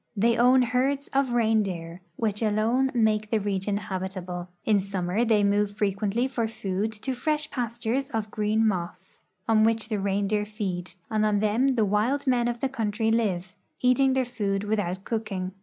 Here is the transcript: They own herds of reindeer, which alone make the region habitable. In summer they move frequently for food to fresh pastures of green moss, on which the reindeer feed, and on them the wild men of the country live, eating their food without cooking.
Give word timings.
They 0.15 0.35
own 0.35 0.63
herds 0.63 1.09
of 1.09 1.33
reindeer, 1.33 2.01
which 2.15 2.41
alone 2.41 2.89
make 2.95 3.29
the 3.29 3.37
region 3.37 3.77
habitable. 3.77 4.47
In 4.65 4.79
summer 4.79 5.23
they 5.23 5.43
move 5.43 5.77
frequently 5.77 6.27
for 6.27 6.47
food 6.47 6.91
to 7.03 7.13
fresh 7.13 7.51
pastures 7.51 8.09
of 8.09 8.31
green 8.31 8.67
moss, 8.67 9.25
on 9.47 9.63
which 9.63 9.89
the 9.89 9.99
reindeer 9.99 10.47
feed, 10.47 10.93
and 11.11 11.23
on 11.23 11.39
them 11.39 11.75
the 11.75 11.85
wild 11.85 12.25
men 12.25 12.47
of 12.47 12.61
the 12.61 12.67
country 12.67 13.11
live, 13.11 13.55
eating 13.79 14.13
their 14.13 14.25
food 14.25 14.63
without 14.63 15.03
cooking. 15.05 15.51